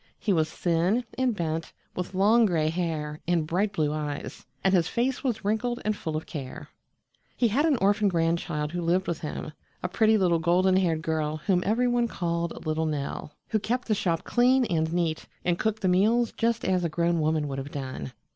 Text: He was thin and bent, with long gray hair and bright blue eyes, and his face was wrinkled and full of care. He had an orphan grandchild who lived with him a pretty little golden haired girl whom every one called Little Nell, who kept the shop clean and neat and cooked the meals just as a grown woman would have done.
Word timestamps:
He 0.17 0.33
was 0.33 0.49
thin 0.49 1.03
and 1.15 1.35
bent, 1.35 1.73
with 1.95 2.15
long 2.15 2.47
gray 2.47 2.69
hair 2.69 3.19
and 3.27 3.45
bright 3.45 3.71
blue 3.71 3.93
eyes, 3.93 4.47
and 4.63 4.73
his 4.73 4.87
face 4.87 5.23
was 5.23 5.45
wrinkled 5.45 5.79
and 5.85 5.95
full 5.95 6.17
of 6.17 6.25
care. 6.25 6.69
He 7.37 7.49
had 7.49 7.67
an 7.67 7.77
orphan 7.79 8.07
grandchild 8.07 8.71
who 8.71 8.81
lived 8.81 9.05
with 9.07 9.19
him 9.19 9.51
a 9.83 9.87
pretty 9.87 10.17
little 10.17 10.39
golden 10.39 10.77
haired 10.77 11.03
girl 11.03 11.37
whom 11.45 11.61
every 11.63 11.87
one 11.87 12.07
called 12.07 12.65
Little 12.65 12.87
Nell, 12.87 13.35
who 13.49 13.59
kept 13.59 13.87
the 13.87 13.93
shop 13.93 14.23
clean 14.23 14.65
and 14.65 14.91
neat 14.91 15.27
and 15.45 15.59
cooked 15.59 15.83
the 15.83 15.87
meals 15.87 16.31
just 16.31 16.65
as 16.65 16.83
a 16.83 16.89
grown 16.89 17.19
woman 17.19 17.47
would 17.47 17.59
have 17.59 17.69
done. 17.71 18.11